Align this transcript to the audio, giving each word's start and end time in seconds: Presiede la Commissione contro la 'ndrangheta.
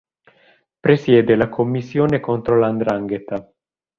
Presiede 0.81 1.35
la 1.37 1.47
Commissione 1.47 2.19
contro 2.19 2.57
la 2.57 2.71
'ndrangheta. 2.71 3.53